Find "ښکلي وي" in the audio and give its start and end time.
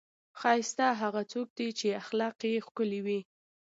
2.65-3.19